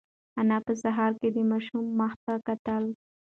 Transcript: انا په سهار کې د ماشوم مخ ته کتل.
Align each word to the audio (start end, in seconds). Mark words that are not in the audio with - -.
انا 0.39 0.57
په 0.65 0.73
سهار 0.83 1.11
کې 1.19 1.29
د 1.31 1.37
ماشوم 1.51 1.85
مخ 1.99 2.13
ته 2.25 2.33
کتل. 2.47 2.83